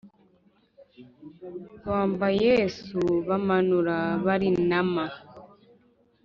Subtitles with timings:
[1.87, 5.05] Bamba Yesu bamanura barinama